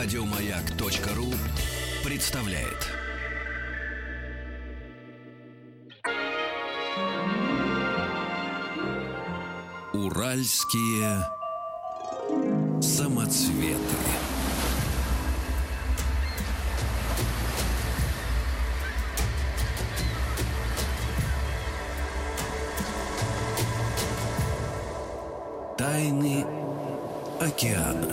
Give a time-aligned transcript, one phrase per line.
[0.00, 1.34] Радиомаяк.ру
[2.04, 2.86] представляет.
[9.92, 11.26] Уральские
[12.80, 13.80] самоцветы.
[25.76, 26.46] Тайны
[27.40, 28.07] океана.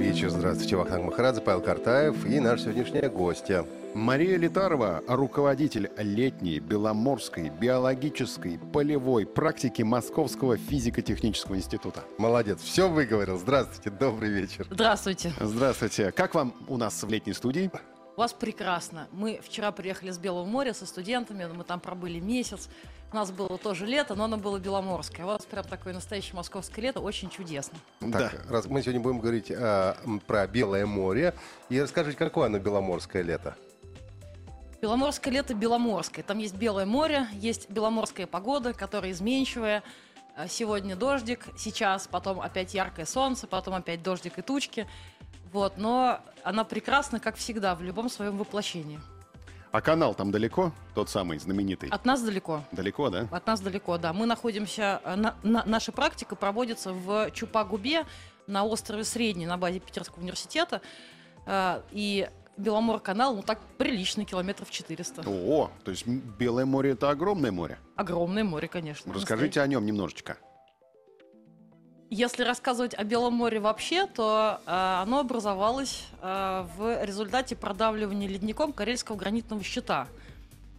[0.00, 3.66] Вечер, здравствуйте, Вахтанг Махарадзе, Павел Картаев и наш сегодняшняя гостья.
[3.94, 12.02] Мария Литарова, руководитель летней Беломорской биологической полевой практики Московского физико-технического института.
[12.16, 13.36] Молодец, все выговорил.
[13.36, 14.66] Здравствуйте, добрый вечер.
[14.70, 15.34] Здравствуйте.
[15.38, 16.12] Здравствуйте.
[16.12, 17.70] Как вам у нас в летней студии?
[18.16, 19.06] У вас прекрасно.
[19.12, 22.70] Мы вчера приехали с Белого моря со студентами, мы там пробыли месяц.
[23.12, 25.26] У нас было тоже лето, но оно было беломорское.
[25.26, 27.76] У вас прям такое настоящее московское лето, очень чудесно.
[28.12, 29.96] Так, раз мы сегодня будем говорить а,
[30.28, 31.34] про Белое море,
[31.68, 33.56] и расскажите, какое оно беломорское лето?
[34.80, 36.24] Беломорское лето беломорское.
[36.24, 39.82] Там есть Белое море, есть беломорская погода, которая изменчивая.
[40.36, 44.86] А Сегодня дождик, сейчас, потом опять яркое солнце, потом опять дождик и тучки.
[45.52, 49.00] Вот, но она прекрасна, как всегда, в любом своем воплощении.
[49.72, 50.72] А канал там далеко?
[50.94, 51.88] Тот самый знаменитый.
[51.90, 52.64] От нас далеко.
[52.72, 53.28] Далеко, да?
[53.30, 54.12] От нас далеко, да.
[54.12, 58.04] Мы находимся, э, на- на- наша практика проводится в Чупа-Губе
[58.48, 60.80] на острове Средний на базе Питерского университета.
[61.46, 65.22] Э, И Беломор-канал, ну так приличный, километров 400.
[65.26, 67.78] О, то есть Белое море это огромное море.
[67.96, 69.14] Огромное море, конечно.
[69.14, 70.36] Расскажите о нем немножечко.
[72.12, 78.72] Если рассказывать о Белом море вообще, то э, оно образовалось э, в результате продавливания ледником
[78.72, 80.08] Карельского гранитного щита.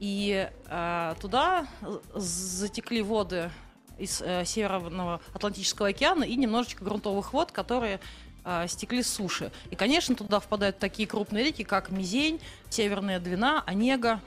[0.02, 1.68] И э, туда
[2.14, 3.50] затекли воды
[3.98, 8.02] из э, Северного Атлантического океана и немножечко грунтовых вод, которые
[8.44, 9.54] э, стекли с суши.
[9.70, 14.20] И, конечно, туда впадают такие крупные реки, как Мизень, Северная Двина, Онега,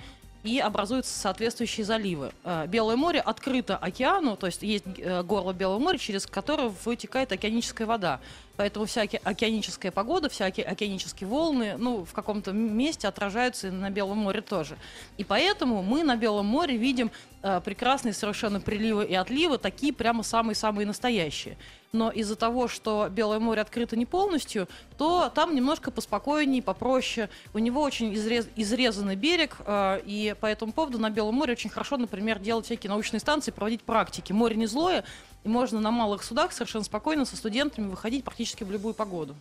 [0.44, 2.32] и образуются соответствующие заливы.
[2.44, 7.32] Э, Белое море открыто океану, то есть есть э, горло Белого моря, через которое вытекает
[7.32, 8.20] океаническая вода.
[8.56, 13.70] Поэтому вся оке- океаническая погода, вся оке- океанические волны, ну, в каком-то месте отражаются и
[13.70, 14.76] на Белом море тоже.
[15.16, 17.10] И поэтому мы на Белом море видим
[17.42, 21.58] э, прекрасные совершенно приливы и отливы, такие прямо самые-самые настоящие.
[21.92, 27.28] Но из-за того, что Белое море открыто не полностью, то там немножко поспокойнее, попроще.
[27.52, 31.70] У него очень изрез- изрезанный берег, э, и по этому поводу на Белом море очень
[31.70, 34.32] хорошо, например, делать всякие научные станции, проводить практики.
[34.32, 35.04] Море не злое,
[35.44, 39.36] и можно на малых судах совершенно спокойно со студентами выходить практически в любую погоду.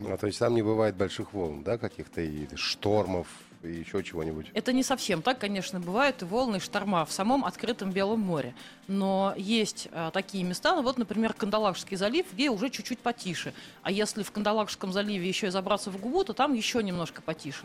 [0.00, 3.26] А, то есть там не бывает больших волн, да, каких-то и штормов,
[3.64, 4.46] и еще чего-нибудь?
[4.54, 8.54] Это не совсем так, конечно, бывают и волны, и шторма в самом открытом Белом море.
[8.86, 13.52] Но есть а, такие места, ну вот, например, Кандалакшский залив, где уже чуть-чуть потише.
[13.82, 17.64] А если в Кандалакшском заливе еще и забраться в губу, то там еще немножко потише.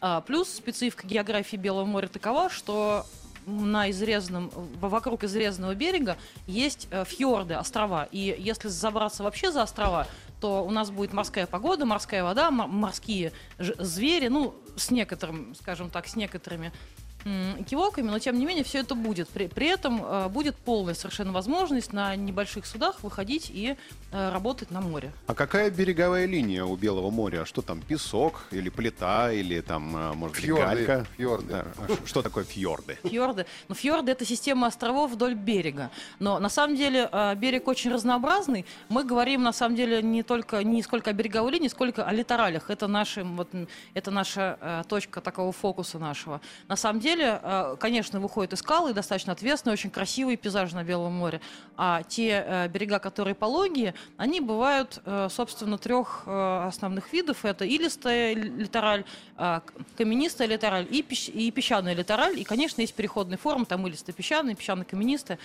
[0.00, 3.04] А, плюс специфика географии Белого моря такова, что
[3.46, 6.16] на изрезанном, вокруг изрезанного берега
[6.46, 8.08] есть э, фьорды, острова.
[8.10, 10.06] И если забраться вообще за острова,
[10.40, 16.08] то у нас будет морская погода, морская вода, морские звери, ну, с некоторым, скажем так,
[16.08, 16.72] с некоторыми
[17.24, 19.28] м, экивоками, но тем не менее все это будет.
[19.28, 23.76] При, при этом э, будет полная совершенно возможность на небольших судах выходить и
[24.12, 25.12] э, работать на море.
[25.26, 27.44] А какая береговая линия у Белого моря?
[27.44, 31.06] Что там, песок или плита, или там, э, может быть, Фьорды, галька?
[31.16, 31.46] фьорды.
[31.48, 31.66] Да.
[31.78, 32.98] А Что такое фьорды?
[33.04, 33.46] Фьорды.
[33.68, 35.90] Ну, фьорды это система островов вдоль берега.
[36.18, 38.64] Но на самом деле э, берег очень разнообразный.
[38.88, 42.70] Мы говорим на самом деле не только не сколько о береговой линии, сколько о литоралях.
[42.70, 43.48] Это наши, вот,
[43.94, 46.40] это наша э, точка такого фокуса нашего.
[46.68, 51.12] На самом деле, э, конечно, выходят и скалы, достаточно ответственные, очень красивые пейзажи на Белом
[51.12, 51.40] море.
[51.76, 57.44] А те э, берега, которые пологие, они бывают, э, собственно, трех основных видов.
[57.44, 59.04] Это илистая литораль,
[59.36, 59.62] к-
[59.96, 62.38] каменистая литораль и, пещ- и песчаная литораль.
[62.38, 65.38] И, конечно, есть переходные формы, там илисто-песчаные, песчано-каменистые.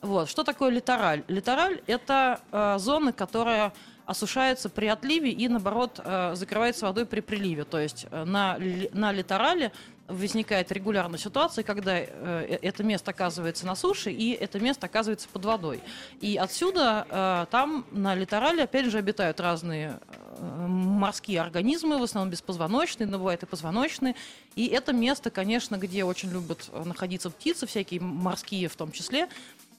[0.00, 0.28] Вот.
[0.28, 1.22] Что такое литораль?
[1.28, 3.72] Литораль– это э, зона, которая
[4.04, 7.62] осушается при отливе и, наоборот, э, закрывается водой при приливе.
[7.64, 8.58] То есть на,
[8.92, 9.70] на литорале
[10.12, 15.28] возникает регулярная ситуация, когда э, э, это место оказывается на суше, и это место оказывается
[15.28, 15.80] под водой.
[16.20, 19.98] И отсюда э, там на литорале, опять же, обитают разные
[20.40, 24.16] морские организмы, в основном беспозвоночные, но бывают и позвоночные.
[24.56, 29.28] И это место, конечно, где очень любят находиться птицы, всякие морские в том числе.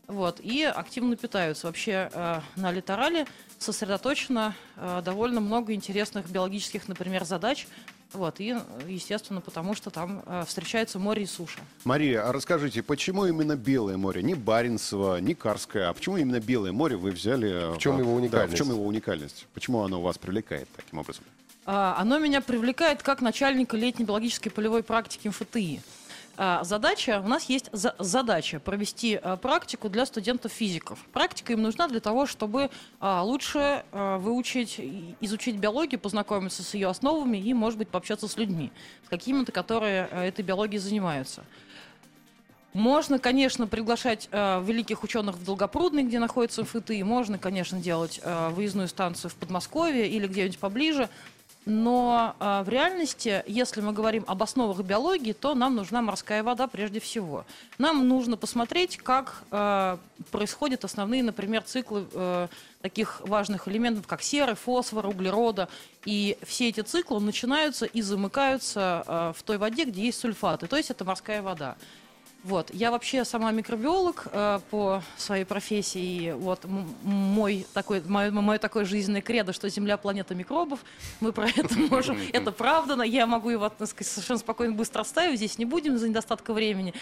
[0.07, 1.67] Вот, и активно питаются.
[1.67, 3.25] Вообще э, на литорале
[3.57, 7.67] сосредоточено э, довольно много интересных биологических, например, задач.
[8.13, 11.59] Вот, и, э, естественно, потому что там э, встречается море и суша.
[11.83, 14.21] Мария, а расскажите, почему именно Белое море?
[14.21, 17.75] Не Баренцево, не Карское, а почему именно Белое море вы взяли?
[17.75, 18.53] В чем а, его да, уникальность?
[18.53, 19.47] в чем его уникальность?
[19.53, 21.23] Почему оно вас привлекает таким образом?
[21.65, 25.81] А, Оно меня привлекает как начальника летней биологической полевой практики МФТИ.
[26.35, 30.97] А, Задача, у нас есть за- задача провести а, практику для студентов-физиков.
[31.13, 34.79] Практика им нужна для того, чтобы а, лучше выучить,
[35.21, 38.71] изучить биологию, познакомиться с ее основами и, может быть, пообщаться с людьми,
[39.05, 41.43] с какими-то, которые этой биологией занимаются.
[42.73, 47.03] Можно, конечно, приглашать э, великих ученых в Долгопрудный, где находится МФТИ.
[47.03, 51.07] Можно, конечно, делать э, выездную станцию в Подмосковье или где-нибудь поближе.
[51.65, 56.67] Но э, в реальности, если мы говорим об основах биологии, то нам нужна морская вода
[56.67, 57.45] прежде всего.
[57.77, 59.97] Нам нужно посмотреть, как э,
[60.31, 62.47] происходят основные, например, циклы э,
[62.81, 65.69] таких важных элементов, как серы, фосфор, углерода.
[66.05, 70.67] И все эти циклы начинаются и замыкаются э, в той воде, где есть сульфаты.
[70.67, 71.77] То есть это морская вода.
[72.43, 76.01] Вот, я вообще сама микробиолог э, по своей профессии.
[76.03, 76.65] И Вот
[77.03, 80.79] мой такой, мое, мое такое жизненное кредо, что Земля планета микробов.
[81.21, 82.17] Мы про это можем.
[82.33, 85.37] Это правда, я могу его сказать, совершенно спокойно быстро оставить.
[85.37, 86.93] Здесь не будем за недостатка времени.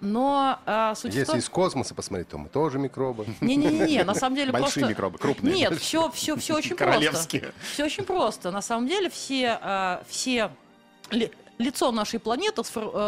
[0.00, 3.26] Но э, суть в Если том- из космоса посмотреть, то мы тоже микробы.
[3.40, 4.88] не-не-не, на самом деле Большие просто...
[4.88, 5.54] микробы, крупные.
[5.54, 6.84] Нет, все, все, все очень просто.
[6.98, 7.52] Королевские.
[7.72, 8.50] Все очень просто.
[8.50, 10.50] На самом деле все, э, все
[11.58, 12.64] лицо нашей планеты э,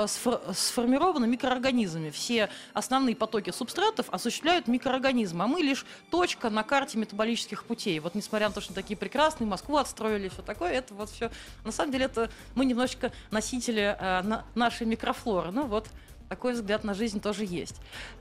[0.06, 2.10] сфор- сформировано микроорганизмами.
[2.10, 7.98] Все основные потоки субстратов осуществляют микроорганизмы, а мы лишь точка на карте метаболических путей.
[8.00, 11.30] Вот несмотря на то, что такие прекрасные, Москву отстроили, все такое, это вот все...
[11.64, 15.50] На самом деле это мы немножечко носители э, на- нашей микрофлоры.
[15.52, 15.88] Ну вот
[16.28, 17.76] такой взгляд на жизнь тоже есть.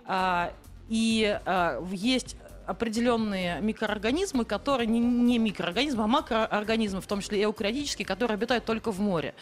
[0.05, 0.53] А,
[0.89, 2.35] и в- есть
[2.69, 8.91] определенные микроорганизмы, которые не, не микроорганизмы, а макроорганизмы, в том числе эукариотические, которые обитают только
[8.91, 9.33] в море.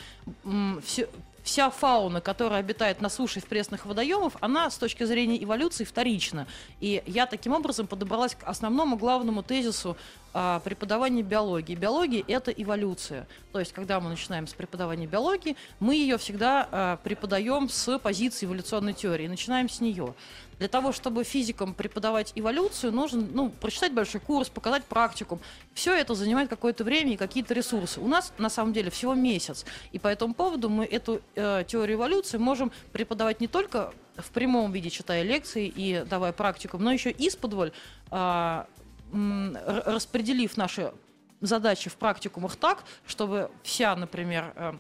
[0.45, 1.07] М, всё-
[1.44, 6.45] вся фауна, которая обитает на суше в пресных водоемах, она с точки зрения эволюции вторична.
[6.81, 9.95] И я таким образом подобралась к основному главному тезису
[10.33, 11.75] а, преподавания биологии.
[11.75, 13.27] Биология— это эволюция.
[13.51, 18.45] То есть, когда мы начинаем с преподавания биологии, мы ее всегда а, преподаем с позиции
[18.45, 20.13] эволюционной теории, начинаем с нее.
[20.59, 25.39] Для того, чтобы физикам преподавать эволюцию, нужно ну, прочитать большой курс, показать практикум.
[25.74, 28.00] Все это занимает какое-то время и какие-то ресурсы.
[28.00, 29.65] У нас, на самом деле, всего месяц.
[29.91, 34.71] И по этому поводу мы эту э, теорию эволюции можем преподавать не только в прямом
[34.71, 37.71] виде, читая лекции и давая практикум, но еще исподволь,
[38.09, 40.92] а, м, р- распределив наши
[41.42, 44.74] задачи в практикумах так, чтобы вся, например, э,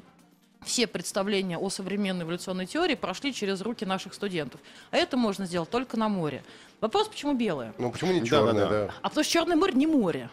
[0.65, 4.59] все представления о современной эволюционной теории прошли через руки наших студентов.
[4.91, 6.43] А это можно сделать только на море.
[6.81, 7.73] Вопрос, почему белое?
[7.77, 8.85] Ну почему не черное, да, да.
[8.87, 8.93] да?
[9.01, 10.29] А потому что Черное море не море.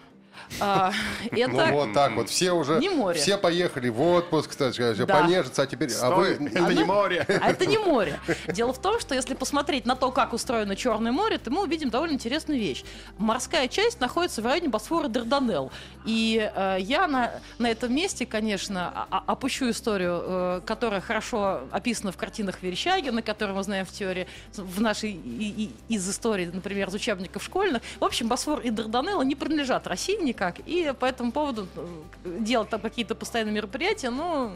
[0.60, 0.92] А,
[1.32, 3.18] Ну это вот так вот, все уже, Не море.
[3.18, 5.20] все поехали в отпуск, сказать, Да.
[5.20, 6.48] понежиться, а теперь, а Стой, вы...
[6.48, 7.26] это не море.
[7.42, 8.18] А это не море.
[8.48, 11.90] Дело в том, что если посмотреть на то, как устроено Черное море, то мы увидим
[11.90, 12.84] довольно интересную вещь.
[13.18, 15.70] Морская часть находится в районе Босфора Дарданелл.
[16.04, 21.62] И э, я на, на этом месте, конечно, а- а- опущу историю, э, которая хорошо
[21.70, 24.26] описана в картинах Верещагина, которую мы знаем в теории,
[24.56, 27.82] в нашей и- и- из истории, например, из учебников школьных.
[28.00, 30.58] В общем, Босфор и Дарданеллы не принадлежат России никак.
[30.60, 34.52] И по этому поводу э, делать там какие-то постоянные мероприятия, ну,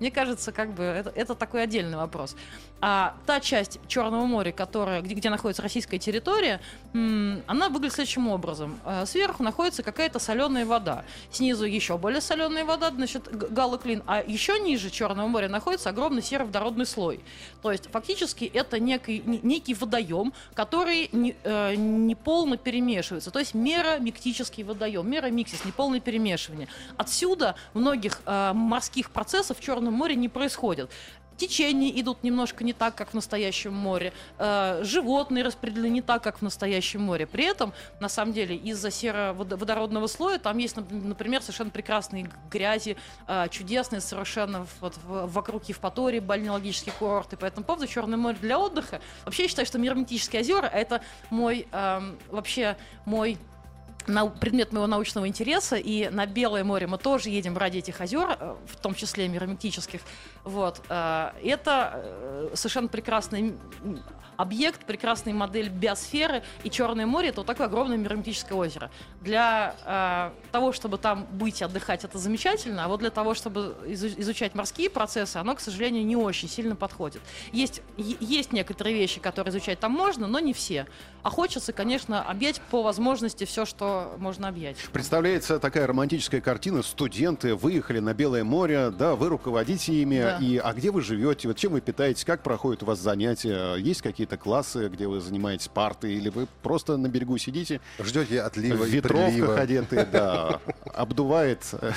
[0.00, 2.36] мне кажется, как бы это, это такой отдельный вопрос.
[2.80, 6.60] А та часть Черного моря, которая, где, где находится российская территория,
[6.92, 8.80] она выглядит следующим образом.
[8.84, 11.04] Э, Сверху находится какая-то соленая вода.
[11.30, 14.02] Снизу еще более соленая вода, значит, галоклин.
[14.06, 17.20] А еще ниже Черного моря находится огромный сероводородный слой.
[17.62, 23.30] То есть фактически это некий, не- некий водоем, который не, э, неполно перемешивается.
[23.30, 25.08] То есть меромиктический водоем.
[25.12, 26.68] Меромиксис, неполное перемешивание.
[26.96, 30.90] Отсюда многих э, морских процессов в Черном море не происходит.
[31.36, 34.12] Течения идут немножко не так, как в настоящем море.
[34.38, 37.26] Э, животные распределены не так, как в настоящем море.
[37.26, 42.96] При этом, на самом деле, из-за сероводородного слоя там есть, нап- например, совершенно прекрасные грязи,
[43.26, 47.36] э, чудесные совершенно вот, вокруг Евпатории, бальнеологические курорты.
[47.36, 49.00] По этому поводу Черное море для отдыха.
[49.24, 53.38] Вообще, я считаю, что Мирметические озера— это мой, эм, вообще, мой
[54.08, 58.36] нау- предмет моего научного интереса, и на Белое море мы тоже едем ради этих озер,
[58.38, 60.00] э, в том числе мирометических.
[60.44, 60.80] Вот.
[60.88, 63.54] э, Это э, совершенно прекрасный
[64.38, 68.90] объект, прекрасная модель биосферы, и Черное море— это вот такое огромное мирометическое озеро.
[69.20, 74.18] Для того, чтобы там быть и отдыхать, это замечательно, а вот для того, чтобы изу-
[74.20, 77.22] изучать морские процессы, оно, к сожалению, не очень сильно подходит.
[77.52, 80.86] Есть, есть некоторые вещи, которые изучать там можно, но не все.
[81.22, 84.76] А хочется, конечно, объять по возможности все, что все можно объять.
[84.92, 86.82] Представляется такая романтическая картина.
[86.82, 90.20] Студенты выехали на Белое море, да, вы руководите ими.
[90.20, 90.38] Да.
[90.38, 91.48] И, а где вы живете?
[91.48, 92.24] Вот чем вы питаетесь?
[92.24, 93.74] Как проходят у вас занятия?
[93.76, 96.12] Есть какие-то классы, где вы занимаетесь парты?
[96.12, 97.80] Или вы просто на берегу сидите?
[97.98, 99.58] Ждете отлива в и ветровках прилива.
[99.60, 100.60] одетые, да,
[100.94, 101.92] обдувает э,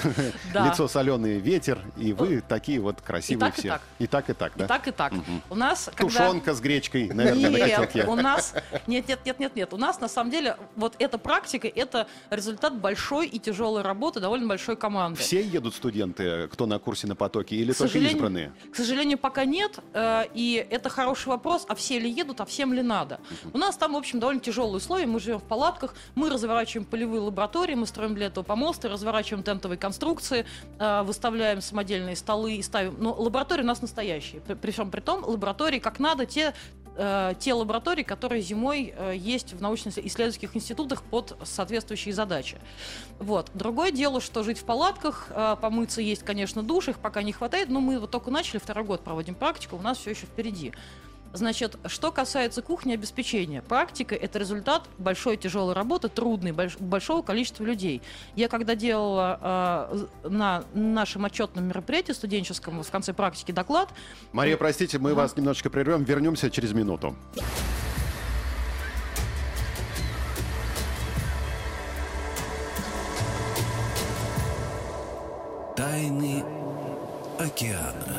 [0.54, 3.70] лицо соленый ветер, и вы такие вот красивые и все.
[3.70, 3.82] так.
[4.00, 4.68] И так, и так, И да?
[4.68, 5.14] так, и так.
[5.50, 5.90] У нас.
[5.98, 8.06] Тушенка с гречкой, наверное, на котелке.
[8.06, 8.54] у нас
[8.88, 9.74] нет, нет, нет, нет, нет.
[9.74, 14.48] У нас на самом деле вот эта практика это результат большой и тяжелой работы довольно
[14.48, 15.20] большой команды.
[15.20, 18.52] Все едут студенты, кто на курсе на потоке, или К только избранные?
[18.72, 19.80] К сожалению, пока нет.
[19.94, 23.20] э, И это хороший вопрос, а все ли едут, а всем ли надо?
[23.54, 25.06] У нас там, в общем, довольно тяжелые условия.
[25.06, 29.78] Мы живем в палатках, мы разворачиваем полевые лаборатории, мы строим для этого помосты, разворачиваем тентовые
[29.78, 30.46] конструкции,
[30.80, 32.96] э, выставляем самодельные столы и ставим...
[33.00, 34.42] Но лаборатории у нас настоящие.
[34.42, 36.54] При, при всем при том, лаборатории как надо, те
[36.96, 42.58] э, те лаборатории, которые зимой э, есть в научно-исследовательских институтах под соответствующие задачи.
[43.20, 43.52] Вот.
[43.54, 47.70] Другое дело, что жить в палатках, э, помыться есть, конечно, душ, их пока не хватает,
[47.70, 50.74] но мы вот только начали, второй год проводим практику, у нас все еще впереди.
[51.36, 57.66] Значит, что касается кухни обеспечения, практика– это результат большой тяжелой работы, трудной, больш- большого количества
[57.66, 58.02] людей.
[58.36, 63.90] Я когда делала э, на нашем отчетном мероприятии студенческом в конце практики доклад,
[64.32, 67.16] Мария, простите, мы вас немножечко прервем, вернемся через минуту.
[75.76, 76.46] Тайны
[77.38, 78.15] океана.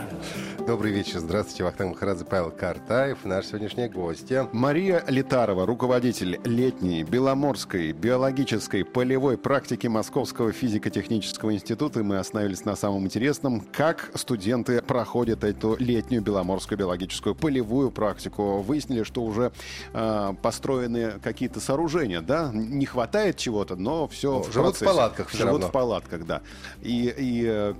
[0.66, 1.20] Добрый вечер.
[1.20, 1.62] Здравствуйте.
[1.62, 3.24] Вахтанг Махарадзе, Павел Картаев.
[3.24, 4.32] Наш сегодняшний гость.
[4.52, 12.00] Мария Литарова, руководитель летней Беломорской биологической полевой практики Московского физико-технического института.
[12.00, 18.60] И мы остановились на самом интересном, как студенты проходят эту летнюю Беломорскую биологическую полевую практику.
[18.60, 19.52] Выяснили, что уже
[19.94, 22.50] э, построены какие-то сооружения, да?
[22.52, 25.68] Не хватает чего-то, но все Ну, живут в палатках всё Живут равно.
[25.68, 26.42] в палатках, да.
[26.82, 27.74] И, и, э,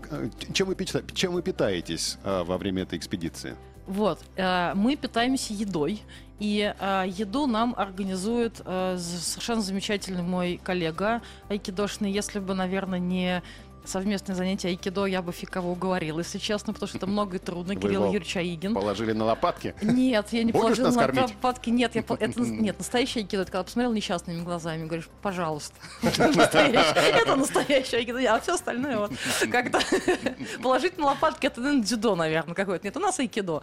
[0.53, 0.77] чем, вы
[1.15, 3.57] чем вы питаетесь э, во время этой экспедиции?
[3.87, 6.03] Вот, э, мы питаемся едой,
[6.39, 12.11] и э, еду нам организует э, совершенно замечательный мой коллега айкидошный.
[12.11, 13.43] Если бы, наверное, не
[13.89, 17.39] совместное занятие айкидо, я бы фиг кого уговорила, если честно, потому что это много и
[17.39, 17.75] трудно.
[17.75, 18.75] Вы Кирилл Юрьевич Аигин.
[18.75, 19.75] Положили на лопатки?
[19.83, 21.23] Нет, я не Будешь положила на кормить?
[21.23, 21.71] лопатки.
[21.71, 23.43] Нет, я, это, нет, настоящий айкидо.
[23.43, 25.75] Это когда посмотрел несчастными глазами, говоришь, пожалуйста.
[26.03, 28.35] Это настоящий айкидо.
[28.35, 29.13] А все остальное вот
[29.51, 29.81] как-то
[30.63, 32.85] положить на лопатки, это дзюдо, наверное, какое-то.
[32.87, 33.63] Нет, у нас айкидо.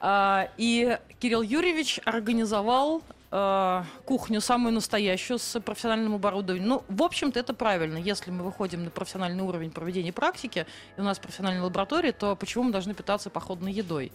[0.00, 3.02] А, И Кирилл Юрьевич организовал
[3.36, 6.68] а, кухню самую настоящую с профессиональным оборудованием.
[6.68, 7.98] Ну, в общем-то, это правильно.
[7.98, 12.62] Если мы выходим на профессиональный уровень проведения практики, и у нас профессиональная лаборатория, то почему
[12.62, 14.12] мы должны питаться походной едой?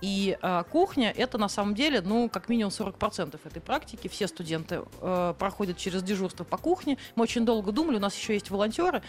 [0.00, 4.08] И а, кухня это на самом деле, ну, как минимум 40% этой практики.
[4.08, 6.96] Все студенты э, проходят через дежурство по кухне.
[7.14, 9.02] Мы очень долго думали, у нас еще есть волонтеры,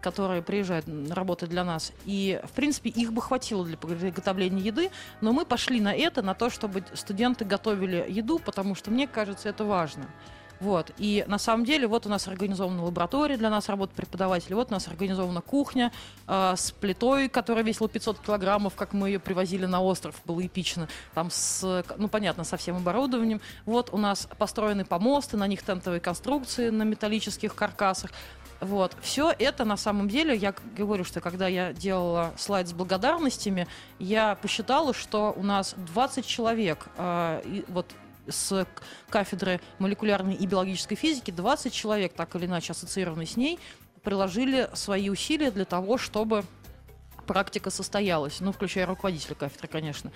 [0.00, 1.92] которые приезжают работать для нас.
[2.04, 4.90] И, в принципе, их бы хватило для приготовления еды,
[5.20, 9.48] но мы пошли на это, на то, чтобы студенты готовили еду, потому что, мне кажется,
[9.48, 10.08] это важно.
[10.60, 10.90] Вот.
[10.98, 14.72] И на самом деле вот у нас организована лаборатория, для нас работают преподаватели, вот у
[14.72, 15.92] нас организована кухня
[16.26, 20.88] э, с плитой, которая весила 500 килограммов, как мы ее привозили на остров, было эпично.
[21.14, 23.40] Там с, ну понятно, со всем оборудованием.
[23.66, 28.10] Вот у нас построены помосты, на них тентовые конструкции на металлических каркасах.
[28.60, 28.96] Вот.
[29.00, 34.34] Все это на самом деле, я говорю, что когда я делала слайд с благодарностями, я
[34.34, 37.86] посчитала, что у нас 20 человек э, и вот
[38.28, 38.66] с
[39.08, 43.58] кафедры молекулярной и биологической физики, 20 человек, так или иначе ассоциированные с ней,
[44.02, 46.44] приложили свои усилия для того, чтобы
[47.26, 50.10] практика состоялась, ну, включая руководителя кафедры, конечно.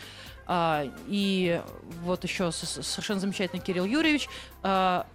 [0.46, 1.62] А, и
[2.02, 4.28] вот еще совершенно замечательный Кирилл Юрьевич.
[4.62, 5.06] а,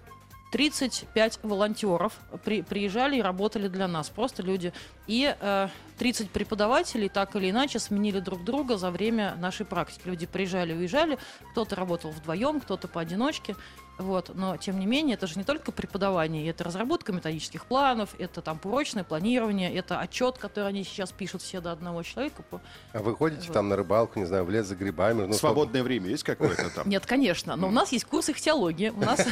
[0.52, 2.14] 35 волонтеров
[2.44, 4.74] при- приезжали и работали для нас, просто люди.
[5.08, 10.02] И э, 30 преподавателей так или иначе сменили друг друга за время нашей практики.
[10.06, 11.18] Люди приезжали, уезжали,
[11.52, 13.56] кто-то работал вдвоем, кто-то поодиночке.
[13.98, 14.32] Вот.
[14.36, 18.60] Но, тем не менее, это же не только преподавание, это разработка методических планов, это там
[18.64, 22.44] урочное планирование, это отчет, который они сейчас пишут все до одного человека.
[22.44, 22.62] по-
[22.94, 23.54] А вы ходите Вот.
[23.54, 25.24] там на рыбалку, не знаю, в лес за грибами?
[25.26, 26.88] Ну, Свободное время есть какое-то там?
[26.88, 29.20] Нет, конечно, но у нас есть курс ихтиологии, у нас,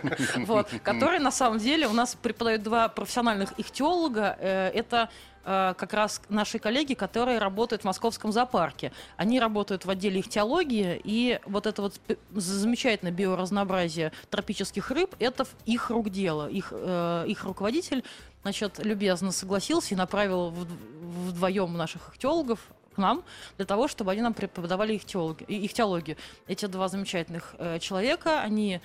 [0.46, 4.36] вот, который на самом деле у нас преподают два профессиональных ихтиолога.
[4.38, 5.08] Э, Это
[5.42, 8.92] как раз наши коллеги, которые работают в московском зоопарке.
[9.16, 12.00] Они работают в отделе ихтиологии, и вот это вот
[12.34, 16.48] замечательное биоразнообразие тропических рыб, это их рук дело.
[16.48, 18.04] Их, э, их руководитель,
[18.42, 22.60] значит, любезно согласился и направил вдвоем наших ихтиологов
[22.94, 23.22] к нам
[23.56, 26.16] для того, чтобы они нам преподавали ихтиологию.
[26.46, 28.80] Эти два замечательных э, человека, они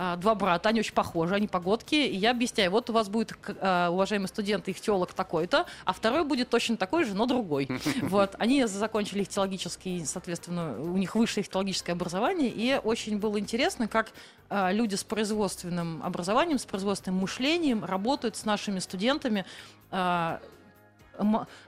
[0.00, 3.32] а, два брата, они очень похожи, они погодки, и я объясняю, вот у вас будет,
[3.60, 7.68] а, уважаемый студент, их теолог такой-то, а второй будет точно такой же, но другой.
[8.02, 13.40] Вот, они закончили их теологический, соответственно, у них высшее их теологическое образование, и очень было
[13.40, 14.12] интересно, как
[14.50, 19.44] а, люди с производственным образованием, с производственным мышлением работают с нашими студентами,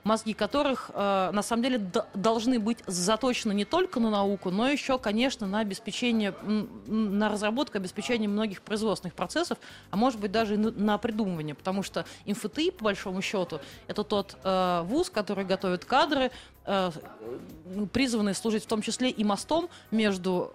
[0.03, 4.97] мозги которых э, на самом деле должны быть заточены не только на науку, но еще,
[4.97, 6.33] конечно, на обеспечение,
[6.87, 9.57] на разработку, обеспечение многих производственных процессов,
[9.89, 14.81] а может быть даже на придумывание, потому что МФТИ, по большому счету, это тот э,
[14.85, 16.31] вуз, который готовит кадры,
[16.65, 16.91] э,
[17.93, 20.53] призванные служить в том числе и мостом между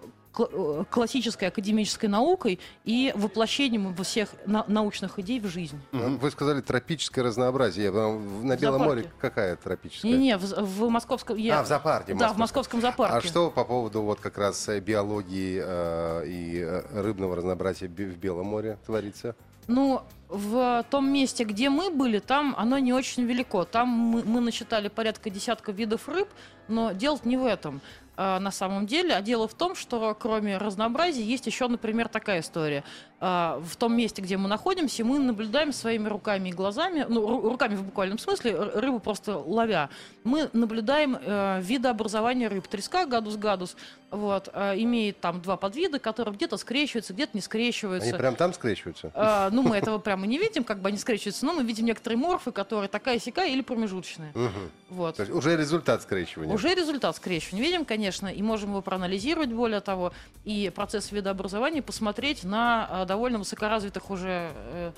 [0.89, 5.79] классической академической наукой и воплощением всех на научных идей в жизнь.
[5.91, 7.91] Вы сказали тропическое разнообразие.
[7.91, 10.11] На Белом море какая тропическая?
[10.11, 11.37] Не-не, в, в московском...
[11.37, 11.59] Я...
[11.59, 12.13] А, в зоопарке.
[12.13, 13.17] Да, в московском зоопарке.
[13.17, 18.17] А что по поводу вот как раз э, биологии э, и э, рыбного разнообразия в
[18.17, 19.35] Белом море творится?
[19.67, 23.65] Ну, в том месте, где мы были, там оно не очень велико.
[23.65, 26.29] Там мы, мы насчитали порядка десятка видов рыб,
[26.67, 27.81] но дело не в этом.
[28.17, 29.13] А, на самом деле.
[29.13, 32.83] А дело в том, что кроме разнообразия есть еще, например, такая история.
[33.19, 37.73] А, в том месте, где мы находимся, мы наблюдаем своими руками и глазами, ну, руками
[37.73, 39.89] в буквальном смысле, рыбу просто ловя,
[40.23, 42.67] мы наблюдаем э, видообразование рыб.
[42.67, 43.75] Треска гадус-гадус
[44.11, 48.09] вот, э, имеет там два подвида, которые где-то скрещиваются, где-то не скрещиваются.
[48.09, 49.11] Они прям там скрещиваются?
[49.15, 52.19] Э, ну, мы этого прямо не видим, как бы они скрещиваются, но мы видим некоторые
[52.19, 54.31] морфы, которые такая сякая или промежуточная.
[54.35, 54.49] Угу.
[54.89, 55.15] Вот.
[55.15, 56.53] То есть уже результат скрещивания?
[56.53, 57.65] Уже результат скрещивания.
[57.65, 60.13] Видим, конечно, и можем его проанализировать, более того,
[60.45, 64.91] и процесс видообразования посмотреть на э, довольно высокоразвитых уже э,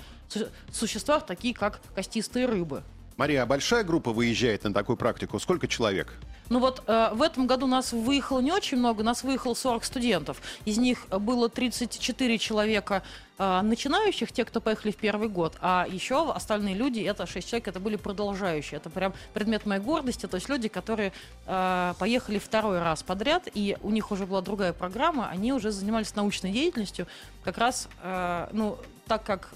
[0.70, 2.82] существах, такие как костистые рыбы.
[3.16, 5.38] Мария, а большая группа выезжает на такую практику?
[5.38, 6.14] Сколько человек?
[6.50, 10.42] Ну вот э, в этом году нас выехало не очень много, нас выехало 40 студентов.
[10.64, 13.04] Из них было 34 человека
[13.38, 17.68] э, начинающих, те, кто поехали в первый год, а еще остальные люди, это 6 человек,
[17.68, 18.78] это были продолжающие.
[18.78, 21.12] Это прям предмет моей гордости, то есть люди, которые
[21.46, 26.16] э, поехали второй раз подряд, и у них уже была другая программа, они уже занимались
[26.16, 27.06] научной деятельностью,
[27.44, 28.76] как раз, э, ну,
[29.06, 29.50] так как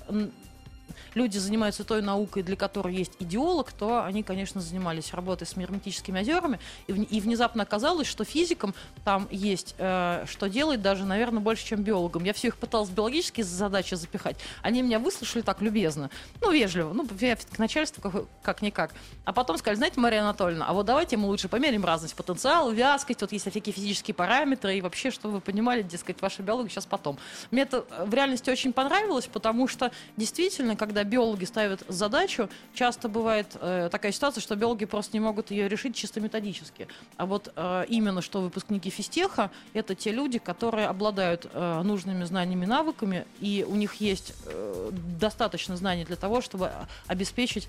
[1.15, 6.21] люди занимаются той наукой, для которой есть идеолог, то они, конечно, занимались работой с герметическими
[6.21, 11.65] озерами, и, и внезапно оказалось, что физикам там есть э, что делать даже, наверное, больше,
[11.65, 12.25] чем биологам.
[12.25, 14.37] Я все их пыталась биологические задачи запихать.
[14.63, 18.93] Они меня выслушали так любезно, ну, вежливо, ну, я к начальству как, как-никак.
[19.25, 23.21] А потом сказали, знаете, Мария Анатольевна, а вот давайте мы лучше померим разность потенциала, вязкость,
[23.21, 27.19] вот есть всякие физические параметры, и вообще, чтобы вы понимали, дескать, ваша биология сейчас потом.
[27.51, 33.57] Мне это в реальности очень понравилось, потому что действительно, когда биологи ставят задачу, часто бывает
[33.59, 36.89] э, такая ситуация, что биологи просто не могут ее решить чисто методически.
[37.17, 42.67] А вот э, именно что выпускники физтеха– это те люди, которые обладают э, нужными знаниями,
[42.67, 46.71] навыками, и у них есть э, достаточно знаний для того, чтобы
[47.07, 47.67] обеспечить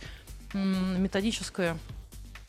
[0.53, 1.77] э, методическое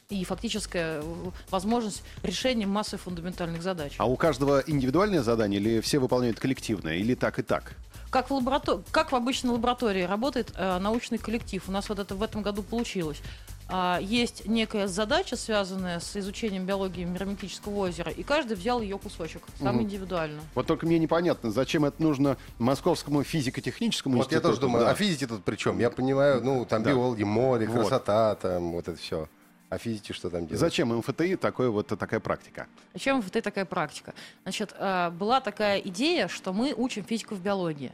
[0.08, 1.02] и фактическая
[1.50, 3.94] возможность решения массы фундаментальных задач.
[3.98, 7.76] А у каждого индивидуальное задание или все выполняют коллективное, или так и так?
[8.10, 8.80] Как в, лаборатор...
[8.90, 11.62] как в обычной лаборатории работает э, научный коллектив.
[11.68, 13.20] У нас вот это в этом году получилось.
[13.68, 19.42] А, есть некая задача, связанная с изучением биологии Мирометического озера, и каждый взял ее кусочек,
[19.58, 19.84] сам угу.
[19.84, 20.40] индивидуально.
[20.54, 24.48] Вот только мне непонятно, зачем это нужно Московскому физико-техническому вот институту?
[24.48, 24.92] Вот я тоже думаю, да.
[24.92, 25.80] а физики тут при чем?
[25.80, 26.90] Я понимаю, ну, там да.
[26.90, 27.80] биологи, море, вот.
[27.80, 29.28] красота, там, вот это все.
[29.68, 30.60] А физики что там делают?
[30.60, 32.68] Зачем МФТИ такой вот такая практика?
[32.94, 34.14] Зачем МФТИ такая практика?
[34.44, 37.92] Значит, э, была такая идея, что мы учим физику в биологии.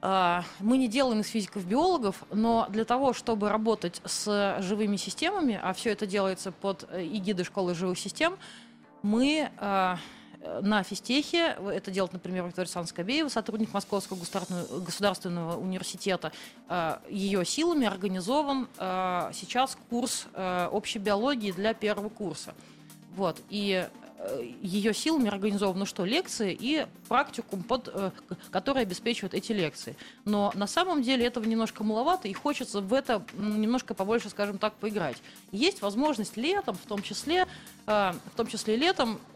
[0.00, 5.60] Э, мы не делаем из физиков биологов, но для того, чтобы работать с живыми системами,
[5.62, 8.38] а все это делается под э, эгидой школы живых систем,
[9.02, 9.50] мы
[10.60, 16.32] на физтехе, это делает, например, Виктория Александровна Скобеева, сотрудник Московского государственного, университета,
[16.68, 22.54] э, ее силами организован э, сейчас курс э, общей биологии для первого курса.
[23.16, 23.40] Вот.
[23.50, 23.86] И
[24.60, 28.12] ее силами организованы что, лекции и практикум, под,
[28.50, 29.94] который обеспечивает эти лекции.
[30.24, 34.74] Но на самом деле этого немножко маловато, и хочется в это немножко побольше, скажем так,
[34.74, 35.18] поиграть.
[35.52, 37.46] Есть возможность летом, в том числе,
[37.84, 39.20] в том числе летом,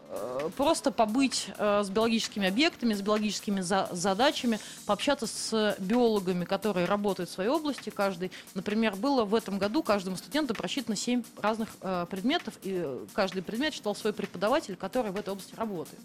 [0.57, 7.29] просто побыть э, с биологическими объектами, с биологическими за задачами, пообщаться с биологами, которые работают
[7.29, 8.31] в своей области, каждый.
[8.53, 13.73] Например, было в этом году каждому студенту просчитано 7 разных э, предметов, и каждый предмет
[13.73, 15.99] читал свой преподаватель, который в этой области работает.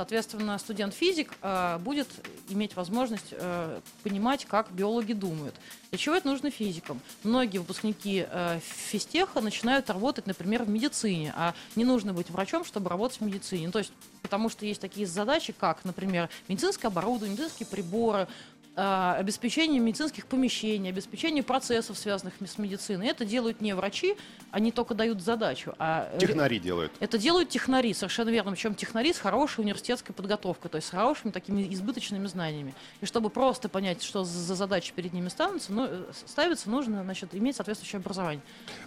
[0.00, 2.08] Соответственно, студент-физик э, будет
[2.48, 5.54] иметь возможность э, понимать, как биологи думают.
[5.90, 7.02] Для чего это нужно физикам?
[7.22, 12.88] Многие выпускники э, физтеха начинают работать, например, в медицине, а не нужно быть врачом, чтобы
[12.88, 13.70] работать в медицине.
[13.70, 18.26] То есть, потому что есть такие задачи, как, например, медицинское оборудование, медицинские приборы,
[18.76, 23.08] а, обеспечение медицинских помещений, обеспечение процессов, связанных с медициной.
[23.08, 24.16] Это делают не врачи,
[24.52, 25.74] они только дают задачу.
[25.78, 26.92] А технари делают.
[27.00, 28.52] Это делают технари, совершенно верно.
[28.52, 32.74] Причем технари с хорошей университетской подготовкой, то есть с хорошими такими избыточными знаниями.
[33.00, 37.34] И чтобы просто понять, что за задачи перед ними ставятся, ну, э, ставится, нужно значит,
[37.34, 38.42] иметь соответствующее образование.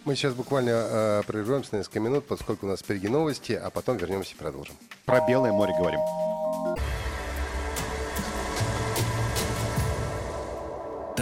[0.06, 3.98] Мы сейчас буквально э, прервемся на несколько минут, поскольку у нас впереди новости, а потом
[3.98, 4.76] вернемся и продолжим.
[5.06, 6.00] Про Белое море говорим.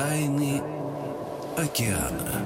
[0.01, 0.63] Тайны
[1.55, 2.43] океана.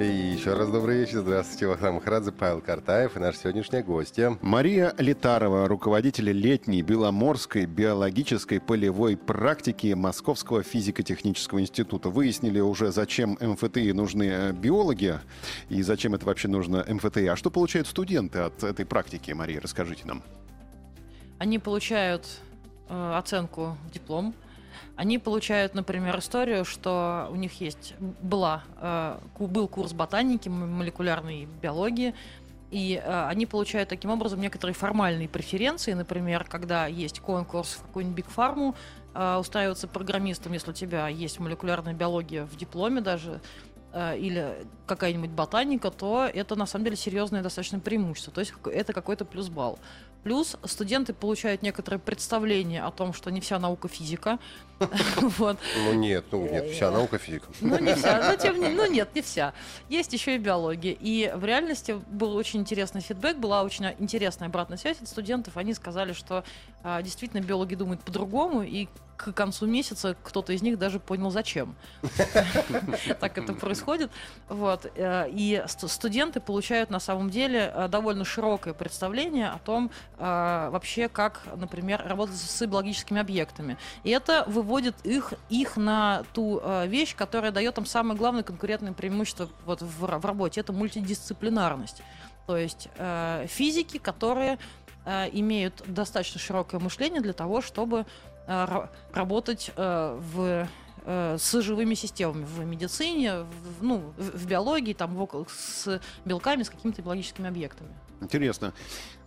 [0.00, 1.18] И еще раз добрый вечер.
[1.18, 4.38] Здравствуйте, Вахтанг Махарадзе, Павел Картаев и наш сегодняшняя гостья.
[4.40, 12.08] Мария Литарова, руководитель летней Беломорской биологической полевой практики Московского физико-технического института.
[12.08, 15.20] Выяснили уже, зачем МФТИ нужны э, биологи
[15.68, 17.26] и зачем это вообще нужно МФТИ.
[17.26, 19.60] А что получают студенты от этой практики, Мария?
[19.60, 20.22] Расскажите нам.
[21.36, 22.26] Они получают
[22.88, 24.34] э, оценку диплом,
[24.96, 32.14] они получают, например, историю, что у них есть была э, был курс ботаники, молекулярной биологии,
[32.70, 38.16] и э, они получают таким образом некоторые формальные преференции, например, когда есть конкурс в какую-нибудь
[38.16, 38.74] биг фарму,
[39.14, 43.40] э, устраиваться программистом, если у тебя есть молекулярная биология в дипломе даже,
[43.92, 48.32] э, или какая-нибудь ботаника, то это на самом деле серьезное достаточно преимущество.
[48.32, 49.78] То есть это какой-то плюс балл.
[50.26, 54.40] Плюс студенты получают некоторое представление о том, что не вся наука физика.
[55.20, 55.56] вот.
[55.84, 57.46] Ну нет, ну нет, вся наука физика.
[57.60, 59.54] Ну не вся, но тем не ну нет, не вся.
[59.88, 60.96] Есть еще и биология.
[60.98, 65.56] И в реальности был очень интересный фидбэк, была очень интересная обратная связь от студентов.
[65.56, 66.42] Они сказали, что
[66.82, 71.74] а, действительно биологи думают по-другому, и к концу месяца кто-то из них даже понял, зачем.
[73.20, 74.10] Так это происходит.
[74.48, 74.90] Вот.
[74.94, 81.08] Э, и студенты получают на самом деле э, довольно широкое представление о том, э, вообще,
[81.08, 83.78] как, например, работать с биологическими объектами.
[84.04, 89.48] И это выводит их, их на ту вещь, которая дает им самое главное конкурентное преимущество
[89.64, 90.60] вот в, в работе.
[90.60, 92.02] Это мультидисциплинарность.
[92.46, 92.88] То есть
[93.48, 94.58] физики, которые
[95.32, 98.06] имеют достаточно широкое мышление для того, чтобы
[99.12, 100.68] работать э, в
[101.04, 106.70] э, с живыми системами в медицине, в, ну, в биологии, там, в, с белками, с
[106.70, 107.90] какими-то биологическими объектами.
[108.20, 108.72] Интересно.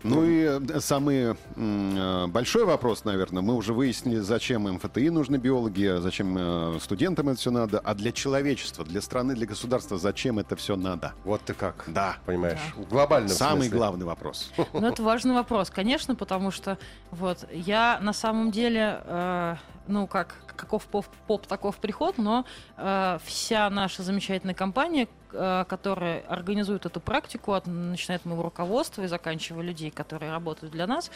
[0.04, 6.00] Ну и э, самый э, большой вопрос, наверное, мы уже выяснили, зачем МФТИ нужны биологи,
[6.00, 10.56] зачем э, студентам это все надо, а для человечества, для страны, для государства, зачем это
[10.56, 11.14] все надо?
[11.26, 11.84] Вот ты как.
[11.88, 12.18] Да.
[12.26, 12.84] Понимаешь, да.
[12.84, 13.78] глобальный Самый смысле.
[13.78, 14.52] главный вопрос.
[14.74, 16.78] Ну это важный вопрос, конечно, потому что
[17.12, 19.56] вот я на самом деле, э,
[19.88, 22.46] ну как, каков поп, поп таков приход, но
[22.78, 29.04] э, вся наша замечательная компания, э, которая организует эту практику, от, начиная от моего руководства
[29.04, 31.12] и заканчивая людей, которые работают для нас,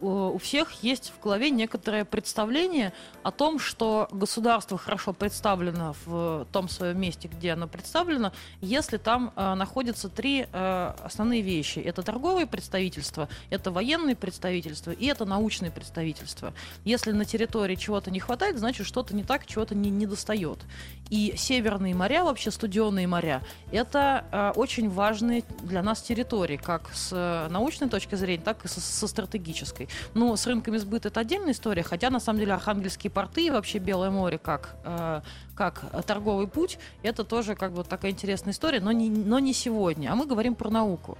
[0.00, 6.68] у всех есть в голове некоторое представление о том, что государство хорошо представлено в том
[6.68, 11.80] своем месте, где оно представлено, если там э, находятся три э, основные вещи.
[11.80, 16.54] Это торговые представительства, это военные представительства и это научные представительства.
[16.84, 20.60] Если на территории чего-то не хватает, значит что-то не так, чего-то не, не достает.
[21.10, 27.48] И северные моря, вообще студенные моря, это э, очень важные для нас территории, как с
[27.50, 29.89] научной точки зрения, так и со, со стратегической.
[30.14, 33.78] Но с рынками сбыта это отдельная история, хотя на самом деле архангельские порты и вообще
[33.78, 35.20] Белое море как, э,
[35.54, 40.12] как торговый путь, это тоже как бы такая интересная история, но не, но не сегодня.
[40.12, 41.18] А мы говорим про науку.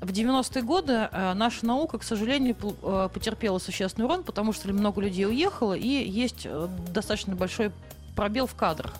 [0.00, 5.00] В 90-е годы э, наша наука, к сожалению, э, потерпела существенный урон, потому что много
[5.00, 6.46] людей уехало, и есть
[6.92, 7.70] достаточно большой
[8.16, 8.92] пробел в кадрах.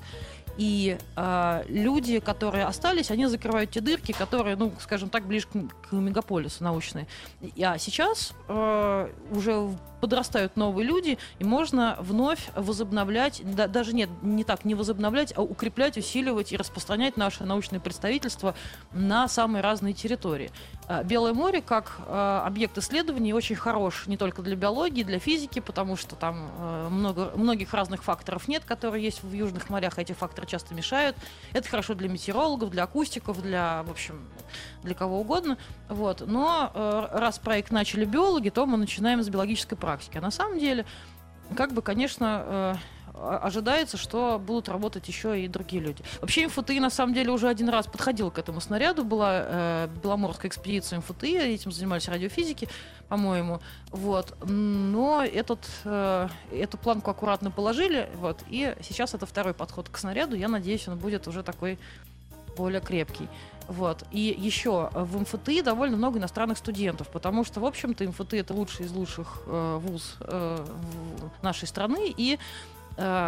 [0.58, 5.88] И э, люди, которые остались, они закрывают те дырки, которые, ну, скажем так, ближе к,
[5.88, 7.06] к мегаполису научные.
[7.62, 9.70] А сейчас э, уже
[10.02, 15.42] подрастают новые люди, и можно вновь возобновлять, да, даже нет, не так, не возобновлять, а
[15.42, 18.56] укреплять, усиливать и распространять наше научное представительство
[18.90, 20.50] на самые разные территории.
[20.88, 25.60] А, Белое море как э, объект исследований очень хорош не только для биологии, для физики,
[25.60, 30.12] потому что там э, много, многих разных факторов нет, которые есть в южных морях, эти
[30.12, 31.16] факторы часто мешают.
[31.52, 34.28] Это хорошо для метеорологов, для акустиков, для, в общем,
[34.82, 35.58] для кого угодно.
[35.88, 36.22] Вот.
[36.26, 40.18] Но э, раз проект начали биологи, то мы начинаем с биологической практики.
[40.18, 40.84] А на самом деле,
[41.56, 42.78] как бы, конечно,
[43.14, 46.02] ожидается, что будут работать еще и другие люди.
[46.20, 50.48] Вообще МФТИ на самом деле уже один раз подходил к этому снаряду, была э, Беломорская
[50.48, 52.68] экспедиция МФТИ, этим занимались радиофизики,
[53.08, 54.34] по-моему, вот.
[54.44, 60.34] Но этот, э, эту планку аккуратно положили, вот, и сейчас это второй подход к снаряду,
[60.36, 61.78] я надеюсь, он будет уже такой
[62.56, 63.28] более крепкий.
[63.68, 64.04] Вот.
[64.10, 68.86] И еще в МФТИ довольно много иностранных студентов, потому что, в общем-то, МФТИ это лучший
[68.86, 70.66] из лучших э, вуз э,
[71.42, 72.81] нашей страны, и Э,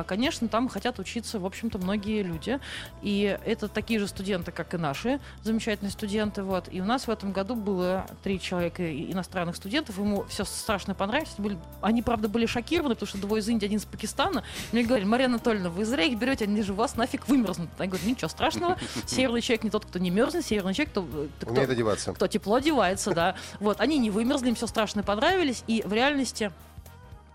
[0.07, 2.61] конечно, там хотят учиться, в общем-то, многие люди.
[3.03, 6.42] И это такие же студенты, как и наши, замечательные студенты.
[6.42, 6.68] Вот.
[6.70, 9.98] И у нас в этом году было три человека иностранных студентов.
[9.98, 11.35] Ему все страшно понравилось.
[11.38, 14.44] Были, они, правда, были шокированы, потому что двое из Индии, один из Пакистана.
[14.72, 17.70] Мне говорили, Мария Анатольевна, вы зря их берете, они же у вас нафиг вымерзнут.
[17.79, 18.79] Я говорю, ничего страшного.
[19.07, 21.03] Северный человек не тот, кто не мерзнет, северный человек, кто,
[21.40, 22.12] кто, Умеет одеваться.
[22.12, 23.35] кто тепло одевается, да.
[23.61, 25.64] Вот, они не вымерзли, им все страшно понравились.
[25.66, 26.53] И в реальности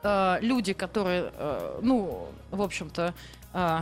[0.03, 3.13] э, люди, которые, э, ну, в общем-то,
[3.53, 3.79] э,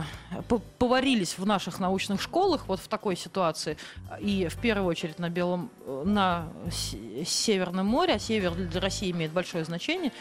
[0.78, 3.76] поварились в наших научных школах вот в такой ситуации,
[4.20, 5.70] и в первую очередь на Белом,
[6.04, 6.48] на
[7.26, 10.12] Северном море, а север для России имеет большое значение,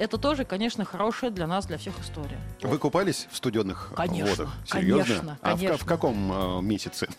[0.00, 2.40] это тоже, конечно, хорошая для нас, для всех история.
[2.62, 4.54] Вы купались в студенных конечно, водах?
[4.64, 5.04] Серьезно?
[5.04, 5.74] Конечно, конечно.
[5.74, 7.08] А в, в каком э, месяце?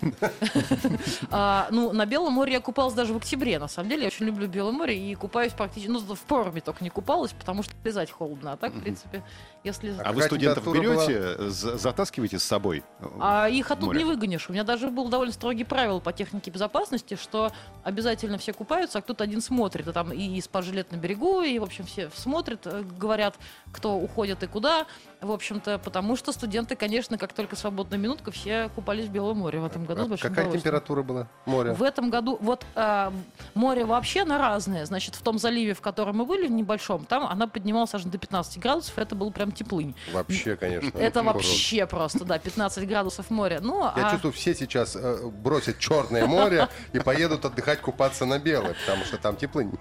[1.29, 4.01] А, ну, на Белом море я купалась даже в октябре, на самом деле.
[4.01, 5.91] Я очень люблю Белое море и купаюсь практически...
[5.91, 8.53] Ну, в проруби только не купалась, потому что лизать холодно.
[8.53, 9.23] А так, в принципе,
[9.63, 9.95] если...
[10.03, 12.83] А вы студентов берете, затаскиваете с собой?
[13.19, 14.49] А их оттуда не выгонишь.
[14.49, 17.51] У меня даже был довольно строгий правил по технике безопасности, что
[17.83, 19.87] обязательно все купаются, а кто-то один смотрит.
[19.87, 23.35] И там и спа-жилет на берегу, и, в общем, все смотрят, Э, говорят,
[23.71, 24.85] кто уходит и куда,
[25.19, 29.59] в общем-то, потому что студенты, конечно, как только свободная минутка, все купались в Белом море
[29.59, 30.13] в этом году.
[30.13, 31.73] А какая температура была моря?
[31.73, 33.11] В этом году, вот э,
[33.53, 34.85] море вообще на разное.
[34.85, 38.17] Значит, в том заливе, в котором мы были, в небольшом, там она поднималась аж до
[38.17, 39.95] 15 градусов, это был прям теплынь.
[40.11, 40.97] Вообще, конечно.
[40.97, 43.59] Это вообще просто, да, 15 градусов моря.
[43.61, 44.11] Ну, Я а...
[44.11, 49.17] чувствую, все сейчас э, бросят Черное море и поедут отдыхать, купаться на Белое, потому что
[49.17, 49.71] там теплынь.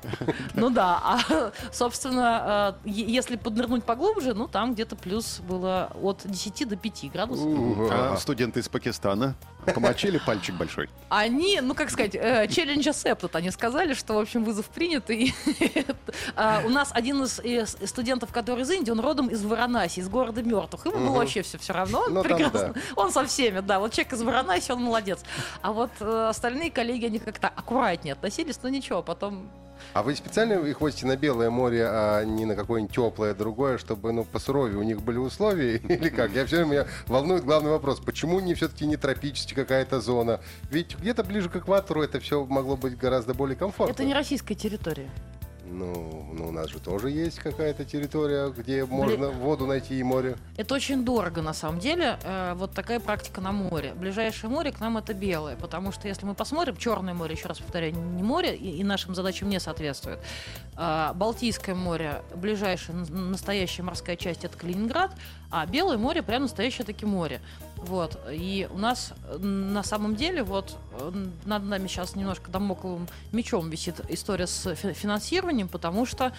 [0.55, 6.69] Ну да, а, собственно, э, если поднырнуть поглубже, ну там где-то плюс было от 10
[6.69, 7.47] до 5 градусов.
[7.91, 9.37] А студенты из Пакистана
[9.75, 10.89] помочили пальчик большой?
[11.09, 13.31] Они, ну как сказать, э, челлендж accepted.
[13.33, 15.11] Они сказали, что, в общем, вызов принят.
[15.11, 15.35] И
[16.37, 20.43] а, у нас один из студентов, который из Индии, он родом из Варанаси, из города
[20.43, 20.87] мертвых.
[20.87, 22.05] Ему было вообще все все равно.
[22.07, 22.75] Он ну, прекрасно.
[22.97, 23.79] Он со всеми, да.
[23.79, 25.21] Вот человек из Варанаси, он молодец.
[25.61, 29.51] А вот э, остальные коллеги, они как-то аккуратнее относились, но ничего, потом
[29.95, 34.13] а вы специально их возите на Белое море, а не на какое-нибудь теплое другое, чтобы,
[34.13, 35.77] ну, по суровее у них были условия?
[35.89, 36.33] Или как?
[36.33, 37.99] Я все время меня волнует главный вопрос.
[37.99, 40.41] Почему не все-таки не тропическая какая-то зона?
[40.71, 43.93] Ведь где-то ближе к экватору это все могло быть гораздо более комфортно.
[43.93, 45.09] Это не российская территория.
[45.71, 49.37] Ну, ну, у нас же тоже есть какая-то территория, где можно Бли...
[49.39, 50.37] воду найти и море.
[50.57, 52.19] Это очень дорого, на самом деле.
[52.25, 53.95] Э, вот такая практика на море.
[53.95, 57.59] Ближайшее море к нам это белое, потому что если мы посмотрим, Черное море, еще раз
[57.59, 60.19] повторяю, не море, и, и нашим задачам не соответствует.
[60.77, 65.13] Э, Балтийское море, ближайшая настоящая морская часть это Калининград,
[65.51, 67.41] а Белое море прям настоящее таки море.
[67.77, 68.19] Вот.
[68.31, 74.01] И у нас на самом деле вот э, над нами сейчас немножко домоклым мечом висит
[74.09, 76.33] история с финансированием, потому что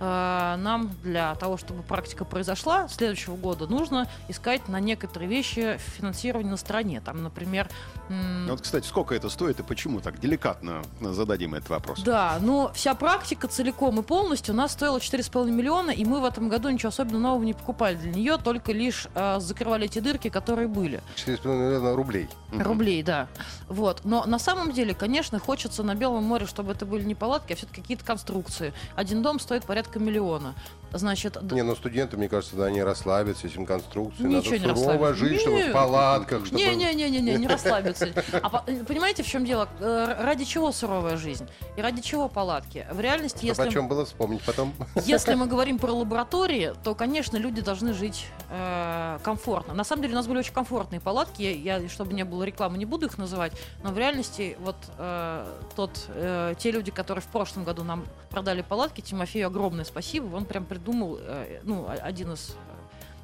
[0.00, 6.56] нам для того, чтобы практика произошла следующего года, нужно искать на некоторые вещи финансирование на
[6.56, 7.00] стороне.
[7.00, 7.68] Там, например...
[8.08, 12.02] М- вот, кстати, сколько это стоит и почему так деликатно зададим этот вопрос?
[12.02, 16.24] Да, но вся практика целиком и полностью у нас стоила 4,5 миллиона, и мы в
[16.24, 20.28] этом году ничего особенно нового не покупали для нее, только лишь э, закрывали эти дырки,
[20.28, 21.02] которые были.
[21.16, 22.28] 4,5 миллиона рублей.
[22.52, 23.28] Рублей, да.
[23.68, 24.02] Вот.
[24.04, 27.56] Но на самом деле, конечно, хочется на Белом море, чтобы это были не палатки, а
[27.56, 28.72] все-таки какие-то конструкции.
[28.94, 30.54] Один дом стоит порядка порядка миллиона.
[30.94, 34.28] Значит, не, ну студенты, мне кажется, да, они расслабятся этим конструкциям.
[34.28, 36.46] Ничего Надо не сурово жить, чтобы в палатках.
[36.46, 36.60] Чтобы...
[36.60, 38.08] Не-не-не, не, не расслабятся.
[38.42, 39.68] А понимаете, в чем дело?
[39.80, 41.48] Э, ради чего суровая жизнь?
[41.76, 42.86] И ради чего палатки?
[42.92, 43.62] В реальности, если...
[43.62, 44.72] о чем было вспомнить потом.
[45.04, 49.74] Если мы говорим про лаборатории, то, конечно, люди должны жить э, комфортно.
[49.74, 51.42] На самом деле у нас были очень комфортные палатки.
[51.42, 53.52] Я, я, чтобы не было рекламы, не буду их называть.
[53.82, 58.62] Но в реальности вот э, тот, э, те люди, которые в прошлом году нам продали
[58.62, 60.34] палатки, Тимофею огромное спасибо.
[60.34, 62.54] Он прям придумал придумал, э, ну, один из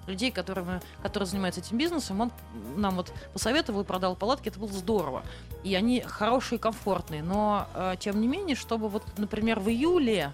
[0.06, 2.32] людей, которыми, который занимается этим бизнесом, он
[2.76, 5.22] нам вот посоветовал и продал палатки, это было здорово.
[5.62, 10.32] И они хорошие комфортные, но э, тем не менее, чтобы вот, например, в июле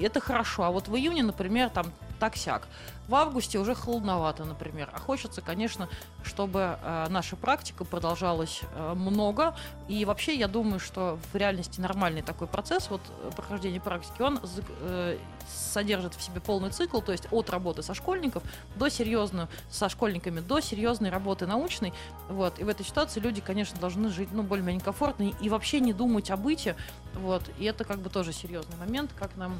[0.00, 1.86] это хорошо, а вот в июне, например, там
[2.18, 2.66] так-сяк.
[3.10, 4.88] В августе уже холодновато, например.
[4.92, 5.88] А хочется, конечно,
[6.22, 9.56] чтобы э, наша практика продолжалась э, много.
[9.88, 14.38] И вообще, я думаю, что в реальности нормальный такой процесс, вот э, прохождения практики, он
[14.82, 15.18] э,
[15.48, 18.44] содержит в себе полный цикл, то есть от работы со школьников
[18.76, 21.92] до серьезной, со школьниками до серьезной работы научной.
[22.28, 22.60] Вот.
[22.60, 26.30] И в этой ситуации люди, конечно, должны жить ну, более-менее комфортно и вообще не думать
[26.30, 26.76] о быте.
[27.14, 27.42] Вот.
[27.58, 29.58] И это как бы тоже серьезный момент, как нам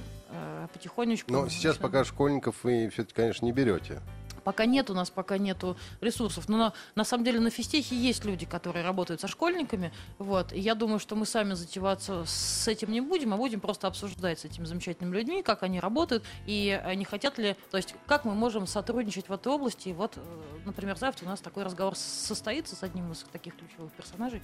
[0.73, 1.33] потихонечку...
[1.33, 4.01] Но сейчас пока школьников вы все-таки, конечно, не берете.
[4.45, 6.49] Пока нет у нас, пока нету ресурсов.
[6.49, 9.93] Но на, на самом деле на физтехе есть люди, которые работают со школьниками.
[10.19, 10.53] Вот.
[10.53, 14.41] И я думаю, что мы сами затеваться с этим не будем, а будем просто обсуждать
[14.41, 18.35] с этими замечательными людьми, как они работают и не хотят ли, то есть как мы
[18.35, 19.91] можем сотрудничать в этой области.
[19.91, 20.21] И вот, э,
[20.65, 24.43] например, завтра у нас такой разговор состоится с одним из таких ключевых персонажей.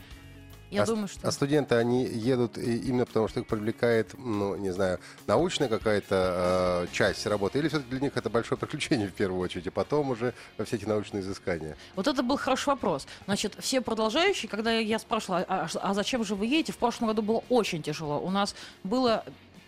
[0.71, 1.27] Я а, думаю, что...
[1.27, 6.93] А студенты, они едут именно потому, что их привлекает, ну, не знаю, научная какая-то э,
[6.93, 10.35] часть работы, или все-таки для них это большое приключение в первую очередь, и потом уже
[10.65, 11.77] все эти научные изыскания?
[11.95, 13.07] Вот это был хороший вопрос.
[13.27, 17.23] Значит, все продолжающие, когда я спрашивала, а, а зачем же вы едете, в прошлом году
[17.23, 18.19] было очень тяжело.
[18.19, 19.25] У нас было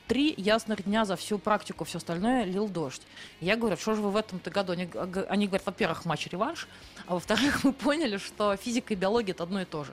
[0.09, 3.03] три ясных дня за всю практику, все остальное лил дождь.
[3.41, 4.73] Я говорю, что же вы в этом-то году?
[4.73, 4.89] Они,
[5.29, 6.67] они говорят, во-первых, матч-реванш,
[7.07, 9.93] а во-вторых, мы поняли, что физика и биология это одно и то же.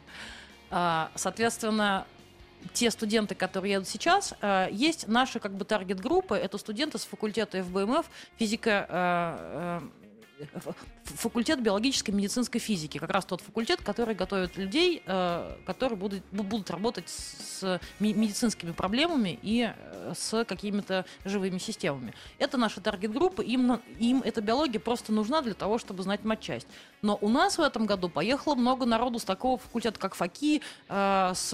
[0.71, 2.05] А, соответственно,
[2.73, 6.35] те студенты, которые едут сейчас, а, есть наши как бы таргет-группы.
[6.35, 8.05] Это студенты с факультета ФБМФ,
[8.37, 9.83] физика а,
[11.05, 12.97] факультет биологической и медицинской физики.
[12.97, 19.39] Как раз тот факультет, который готовит людей, э, которые будут, будут работать с медицинскими проблемами
[19.41, 22.13] и э, с какими-то живыми системами.
[22.39, 26.67] Это наша таргет-группа, им, им эта биология просто нужна для того, чтобы знать матчасть.
[27.01, 31.31] Но у нас в этом году поехало много народу с такого факультета, как ФАКИ, э,
[31.35, 31.51] с,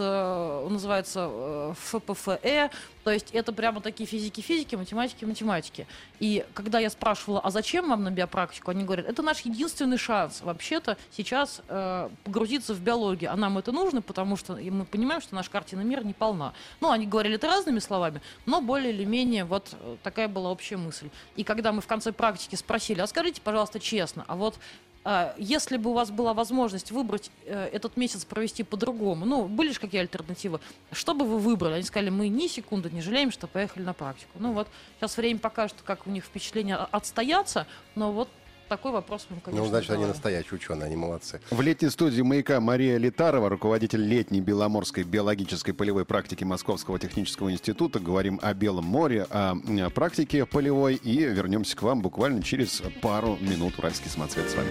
[0.69, 2.69] называется ФПФЭ,
[3.03, 5.87] то есть это прямо такие физики-физики, математики-математики.
[6.19, 10.41] И когда я спрашивала, а зачем вам на биопрактику, они говорят, это наш единственный шанс
[10.41, 13.31] вообще-то сейчас э, погрузиться в биологию.
[13.31, 16.53] А нам это нужно, потому что мы понимаем, что наша картина мира не полна.
[16.79, 20.77] Ну, они говорили это разными словами, но более или менее вот э, такая была общая
[20.77, 21.09] мысль.
[21.35, 24.57] И когда мы в конце практики спросили, а скажите, пожалуйста, честно, а вот
[25.03, 29.71] а, если бы у вас была возможность выбрать э, этот месяц провести по-другому, ну, были
[29.71, 30.59] же какие альтернативы,
[30.91, 31.75] что бы вы выбрали?
[31.75, 34.31] Они сказали, мы ни секунды не жалеем, что поехали на практику.
[34.35, 34.67] Ну вот,
[34.99, 38.29] сейчас время покажет, как у них впечатление отстояться, но вот
[38.71, 40.05] такой вопрос мы, конечно, Ну, значит, задавали.
[40.05, 41.41] они настоящие ученые, они молодцы.
[41.51, 47.99] В летней студии «Маяка» Мария Литарова, руководитель летней Беломорской биологической полевой практики Московского технического института.
[47.99, 49.55] Говорим о Белом море, о
[49.93, 50.95] практике полевой.
[50.95, 53.77] И вернемся к вам буквально через пару минут.
[53.77, 54.69] Уральский самоцвет с вами.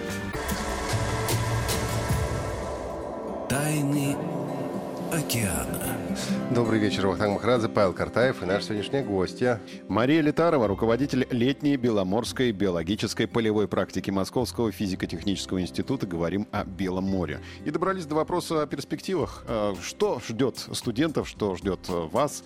[3.47, 4.15] Тайны
[5.11, 5.97] океана.
[6.51, 9.59] Добрый вечер, Вахтанг Махарадзе, Павел Картаев и наш сегодняшний гостья.
[9.89, 16.07] Мария Литарова, руководитель летней Беломорской биологической полевой практики Московского физико-технического института.
[16.07, 17.41] Говорим о Белом море.
[17.65, 19.43] И добрались до вопроса о перспективах.
[19.47, 22.43] А, что ждет студентов, что ждет вас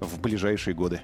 [0.00, 1.00] в ближайшие годы?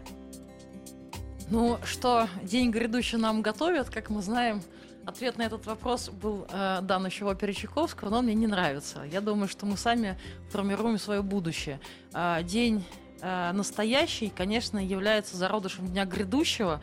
[1.50, 4.62] Ну, что день грядущий нам готовят, как мы знаем,
[5.06, 8.46] Ответ на этот вопрос был э, дан еще в опере Чайковского, но он мне не
[8.46, 9.04] нравится.
[9.04, 11.78] Я думаю, что мы сами формируем свое будущее.
[12.14, 12.82] Э, день
[13.20, 16.80] э, настоящий, конечно, является зародышем дня грядущего.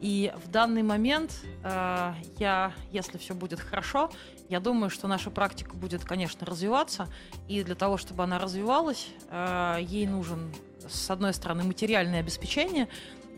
[0.00, 4.10] И в данный момент э, я, если все будет хорошо,
[4.48, 7.08] я думаю, что наша практика будет, конечно, развиваться.
[7.48, 10.54] И для того, чтобы она развивалась, э, ей нужен,
[10.88, 12.86] с одной стороны, материальное обеспечение,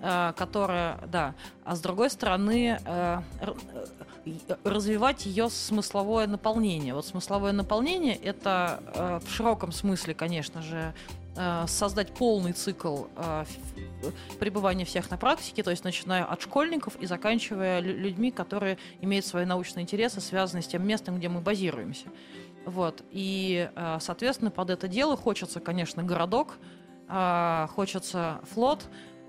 [0.03, 3.23] э, которое, да, а с другой стороны, э,
[4.65, 6.95] развивать ее смысловое наполнение.
[6.95, 10.95] Вот смысловое наполнение это э, в широком смысле, конечно же,
[11.37, 13.45] э, создать полный цикл э,
[14.39, 19.45] пребывания всех на практике, то есть начиная от школьников и заканчивая людьми, которые имеют свои
[19.45, 22.07] научные интересы, связанные с тем местом, где мы базируемся.
[22.65, 23.03] Вот.
[23.11, 26.59] И, э, соответственно, под это дело хочется, конечно, городок,
[27.09, 28.85] э, хочется флот,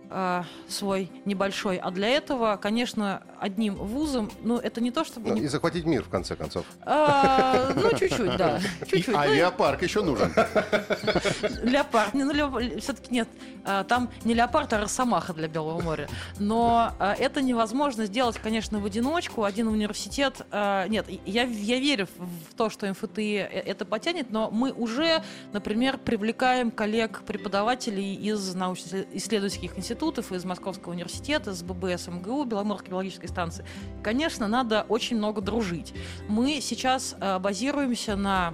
[0.10, 1.78] э, свой небольшой.
[1.78, 5.30] А для этого, конечно, одним вузом, ну, это не то, чтобы...
[5.30, 5.42] Ну, не...
[5.42, 6.66] И захватить мир, в конце концов.
[6.82, 8.60] А, ну, чуть-чуть, да.
[8.88, 9.16] Чуть-чуть.
[9.16, 10.34] А ну, леопарк еще нужен.
[11.64, 12.14] Леопард.
[12.14, 13.28] Не, ну, все-таки нет.
[13.66, 16.10] А, там не леопард, а росомаха для Белого моря.
[16.40, 19.44] Но а, это невозможно сделать, конечно, в одиночку.
[19.44, 20.46] Один университет...
[20.52, 25.24] А, нет, я, я верю в то, что МФТИ э, это потянет, но мы уже,
[25.54, 33.66] например, привлекаем коллег-преподавателей из научно-исследовательских институтов, из Московского университета, из ББС МГУ, Беломорской биологической станции.
[34.02, 35.94] Конечно, надо очень много дружить.
[36.28, 38.54] Мы сейчас базируемся на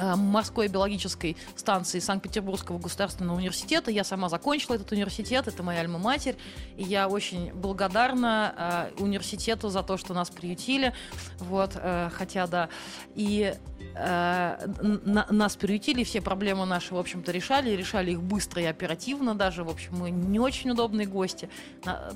[0.00, 3.90] Э, морской биологической станции Санкт-Петербургского государственного университета.
[3.90, 6.36] Я сама закончила этот университет, это моя альма-матерь,
[6.78, 10.94] и я очень благодарна э, университету за то, что нас приютили,
[11.38, 12.70] вот, э, хотя, да,
[13.14, 18.66] и э, на, нас приютили, все проблемы наши, в общем-то, решали, решали их быстро и
[18.66, 21.48] оперативно даже, в общем, мы не очень удобные гости,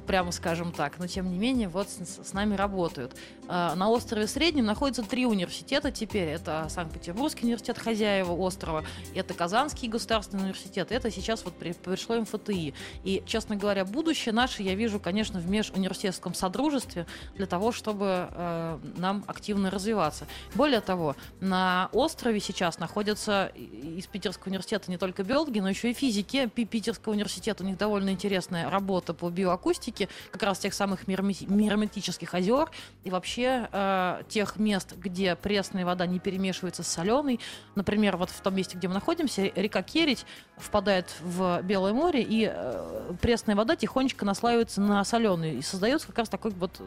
[0.07, 3.17] прямо скажем так, но, тем не менее, вот с, с нами работают.
[3.49, 8.85] Э, на острове Среднем находятся три университета теперь, это Санкт-Петербургский университет, хозяева острова,
[9.15, 12.75] это Казанский государственный университет, это сейчас вот пришло МФТИ.
[13.05, 18.79] И, честно говоря, будущее наше я вижу, конечно, в межуниверситетском содружестве для того, чтобы э,
[18.97, 20.27] нам активно развиваться.
[20.55, 25.95] Более того, на острове сейчас находятся из Питерского университета не только биологи, но еще и
[25.95, 26.47] физики.
[26.47, 32.71] Питерского университета у них довольно интересная работа по биоакустике, как раз тех самых мирометических озер
[33.05, 37.41] и вообще э, тех мест, где пресная вода не перемешивается с соленой,
[37.75, 40.25] Например, вот в том месте, где мы находимся, река Керить
[40.57, 46.19] впадает в Белое море, и э, пресная вода тихонечко наслаивается на соленую, и создается как
[46.19, 46.81] раз такой вот...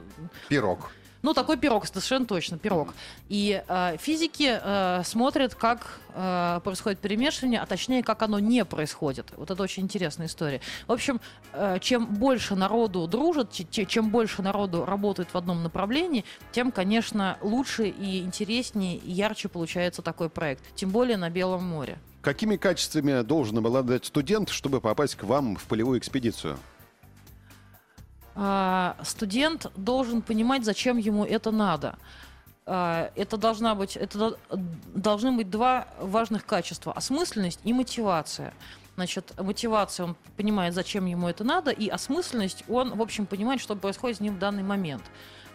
[0.47, 0.91] Пирог.
[1.27, 2.93] Ну, такой пирог, совершенно точно, пирог.
[3.27, 9.33] И э, физики э, смотрят, как э, происходит перемешивание, а точнее, как оно не происходит.
[9.35, 10.61] Вот это очень интересная история.
[10.87, 11.19] В общем,
[11.51, 16.23] э, чем больше народу дружит, чем больше народу работает в одном направлении,
[16.53, 20.63] тем, конечно, лучше и интереснее, и ярче получается такой проект.
[20.75, 21.99] Тем более на Белом море.
[22.21, 26.57] Какими качествами должен обладать студент, чтобы попасть к вам в полевую экспедицию?
[28.39, 31.97] А, студент должен понимать, зачем ему это надо.
[32.67, 34.37] А, это должна быть, это
[34.93, 38.53] должны быть два важных качества: осмысленность и мотивация.
[38.95, 43.75] Значит, мотивация, он понимает, зачем ему это надо, и осмысленность, он, в общем, понимает, что
[43.75, 45.03] происходит с ним в данный момент.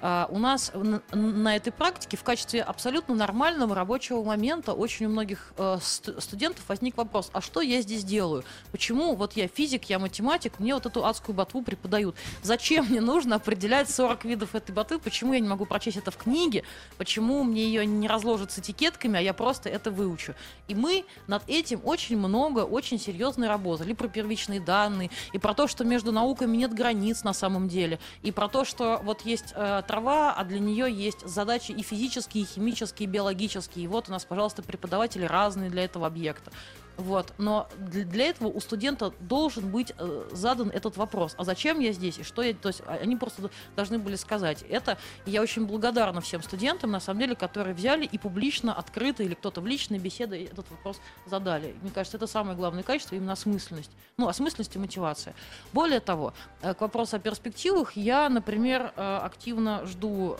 [0.04, 0.72] А, у нас
[1.12, 6.96] на этой практике в качестве абсолютно нормального рабочего момента очень у многих э, студентов возник
[6.96, 8.42] вопрос, а что я здесь делаю?
[8.72, 12.16] Почему вот я физик, я математик, мне вот эту адскую ботву преподают?
[12.42, 14.98] Зачем мне нужно определять 40 видов этой ботвы?
[14.98, 16.64] Почему я не могу прочесть это в книге?
[16.98, 20.34] Почему мне ее не разложат с этикетками, а я просто это выучу?
[20.66, 23.92] И мы над этим очень много, очень серьезной работали.
[23.92, 28.00] И про первичные данные, и про то, что между науками нет границ на самом деле,
[28.22, 32.44] и про то, что вот есть э, трава, а для нее есть задачи и физические,
[32.44, 33.84] и химические, и биологические.
[33.84, 36.50] И вот у нас, пожалуйста, преподаватели разные для этого объекта.
[36.96, 37.32] Вот.
[37.38, 41.34] Но для этого у студента должен быть э, задан этот вопрос.
[41.38, 42.18] А зачем я здесь?
[42.18, 42.54] И что я...
[42.54, 44.98] То есть а, они просто должны были сказать это.
[45.26, 49.60] Я очень благодарна всем студентам, на самом деле, которые взяли и публично, открыто, или кто-то
[49.60, 51.74] в личной беседе этот вопрос задали.
[51.82, 53.90] Мне кажется, это самое главное качество, именно осмысленность.
[54.16, 55.34] Ну, осмысленность и мотивация.
[55.72, 60.36] Более того, э, к вопросу о перспективах, я, например, э, активно жду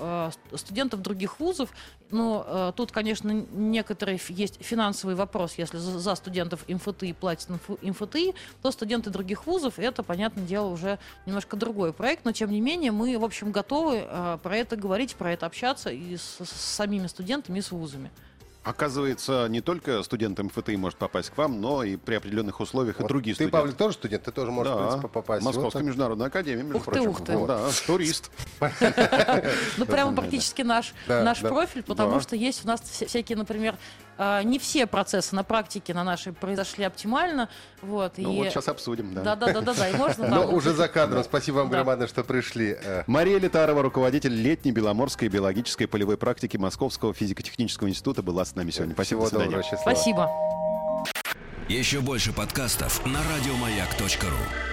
[0.54, 1.70] студентов других вузов,
[2.12, 7.48] но тут, конечно, некоторые есть финансовый вопрос, если за студентов МФТИ платят
[7.82, 12.60] МФТИ, то студенты других вузов, это, понятное дело, уже немножко другой проект, но тем не
[12.60, 16.50] менее мы, в общем, готовы э, про это говорить, про это общаться и с, с
[16.50, 18.10] самими студентами, и с вузами.
[18.64, 23.06] Оказывается, не только студент МФТИ может попасть к вам, но и при определенных условиях вот
[23.06, 23.56] и другие ты, студенты.
[23.56, 24.22] Ты, Павел, тоже студент?
[24.22, 24.78] Ты тоже можешь, да.
[24.78, 25.44] в принципе, попасть.
[25.44, 27.02] Московская вот международная академия, между ух прочим.
[27.02, 27.36] Ты, ух ты.
[27.36, 27.46] Вот.
[27.48, 28.30] Да, турист.
[29.78, 30.92] Ну, прямо практически наш
[31.40, 33.76] профиль, потому что есть у нас всякие, например,
[34.18, 37.48] не все процессы на практике на нашей произошли оптимально.
[37.80, 38.36] Вот, ну, и...
[38.36, 39.22] вот сейчас обсудим, да.
[39.22, 39.88] Да, да, да, да, да.
[39.88, 40.28] И можно.
[40.28, 41.24] Но уже за кадром.
[41.24, 42.76] Спасибо вам громадное, что пришли.
[42.82, 43.04] Э.
[43.06, 48.94] Мария Литарова, руководитель летней Беломорской биологической полевой практики Московского физико-технического института, была с нами сегодня.
[48.94, 49.26] Спасибо.
[49.26, 50.30] Всего доброго, Спасибо.
[51.68, 54.71] Еще больше подкастов на радиомаяк.ру.